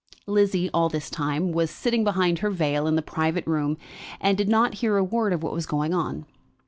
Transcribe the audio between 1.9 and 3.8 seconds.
behind her veil in the private room,